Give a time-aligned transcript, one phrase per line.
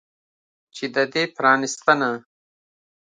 [0.75, 2.09] چې د دې پرانستنه